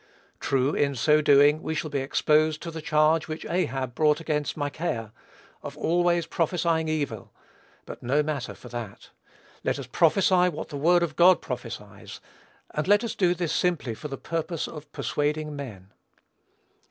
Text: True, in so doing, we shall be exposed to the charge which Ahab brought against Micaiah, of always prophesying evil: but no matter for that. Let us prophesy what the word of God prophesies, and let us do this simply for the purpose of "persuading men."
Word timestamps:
True, 0.39 0.73
in 0.73 0.95
so 0.95 1.21
doing, 1.21 1.61
we 1.61 1.75
shall 1.75 1.91
be 1.91 1.99
exposed 1.99 2.59
to 2.63 2.71
the 2.71 2.81
charge 2.81 3.27
which 3.27 3.45
Ahab 3.45 3.93
brought 3.93 4.19
against 4.19 4.57
Micaiah, 4.57 5.13
of 5.61 5.77
always 5.77 6.25
prophesying 6.25 6.87
evil: 6.87 7.31
but 7.85 8.01
no 8.01 8.23
matter 8.23 8.55
for 8.55 8.67
that. 8.69 9.11
Let 9.63 9.77
us 9.77 9.85
prophesy 9.85 10.49
what 10.49 10.69
the 10.69 10.75
word 10.77 11.03
of 11.03 11.15
God 11.15 11.39
prophesies, 11.39 12.19
and 12.71 12.87
let 12.87 13.03
us 13.03 13.13
do 13.13 13.35
this 13.35 13.53
simply 13.53 13.93
for 13.93 14.07
the 14.07 14.17
purpose 14.17 14.67
of 14.67 14.91
"persuading 14.91 15.55
men." 15.55 15.91